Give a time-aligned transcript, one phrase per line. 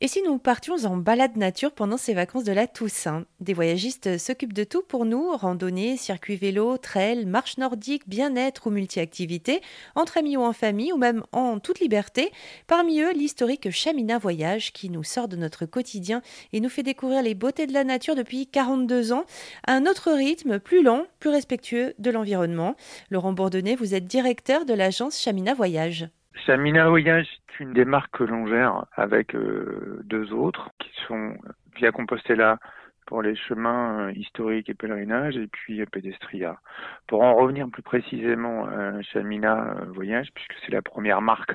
[0.00, 3.24] Et si nous partions en balade nature pendant ces vacances de la Toussaint?
[3.40, 8.70] Des voyagistes s'occupent de tout pour nous, randonnée, circuit vélo, trail, marche nordique, bien-être ou
[8.70, 9.60] multi-activité,
[9.96, 12.30] entre amis ou en famille ou même en toute liberté.
[12.68, 16.22] Parmi eux, l'historique Chamina Voyage qui nous sort de notre quotidien
[16.52, 19.24] et nous fait découvrir les beautés de la nature depuis 42 ans,
[19.66, 22.76] à un autre rythme, plus lent, plus respectueux de l'environnement.
[23.10, 26.08] Laurent Bourdonnais, vous êtes directeur de l'agence Chamina Voyage.
[26.46, 31.34] Chamina Voyage est une des marques que l'on gère avec euh, deux autres qui sont
[31.76, 32.58] Via Compostela
[33.06, 36.58] pour les chemins euh, historiques et pèlerinages et puis Pédestria.
[37.06, 41.54] Pour en revenir plus précisément à Chamina Voyage, puisque c'est la première marque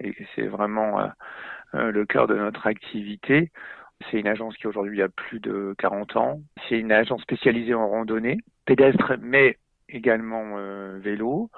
[0.00, 1.00] et c'est vraiment
[1.74, 3.50] euh, le cœur de notre activité,
[4.10, 6.40] c'est une agence qui aujourd'hui a plus de 40 ans.
[6.68, 9.58] C'est une agence spécialisée en randonnée pédestre, mais
[9.88, 10.56] également
[10.98, 11.50] vélo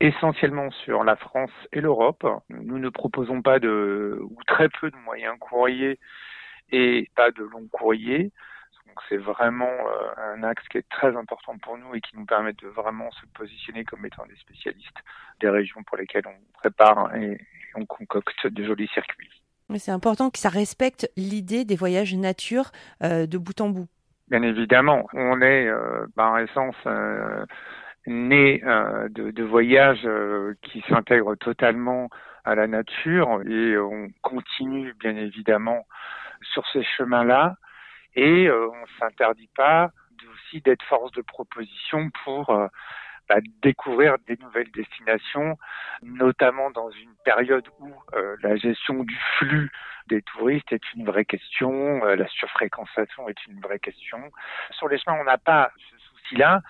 [0.00, 2.26] essentiellement sur la France et l'Europe.
[2.48, 5.98] Nous ne proposons pas de, ou très peu de moyens courriers
[6.72, 8.32] et pas de longs courriers.
[8.86, 12.24] Donc c'est vraiment euh, un axe qui est très important pour nous et qui nous
[12.24, 14.98] permet de vraiment se positionner comme étant des spécialistes
[15.40, 17.38] des régions pour lesquelles on prépare et
[17.74, 19.30] on concocte de jolis circuits.
[19.76, 22.72] C'est important que ça respecte l'idée des voyages nature
[23.04, 23.86] euh, de bout en bout.
[24.28, 26.74] Bien évidemment, on est euh, par essence
[28.08, 32.08] euh, de, de, voyages euh, qui s'intègrent totalement
[32.44, 35.86] à la nature et on continue bien évidemment
[36.40, 37.56] sur ces chemins-là
[38.14, 39.90] et euh, on s'interdit pas
[40.32, 42.46] aussi d'être force de proposition pour
[43.28, 45.58] bah, découvrir des nouvelles destinations,
[46.02, 47.92] notamment dans une période où
[48.42, 49.70] la gestion du flux
[50.08, 54.20] des touristes est une vraie question, la surfréquentation est une vraie question.
[54.72, 56.60] Sur les chemins, on n'a pas ce souci-là,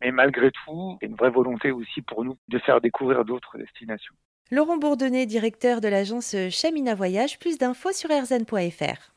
[0.00, 4.14] mais malgré tout, a une vraie volonté aussi pour nous de faire découvrir d'autres destinations.
[4.50, 9.15] Laurent Bourdonnais, directeur de l'agence Chamina Voyage, plus d'infos sur rzn.fr.